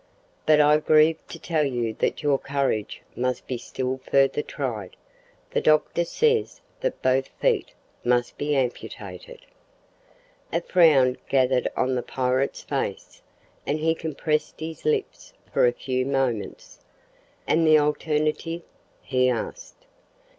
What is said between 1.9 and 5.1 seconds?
that your courage must be still further tried.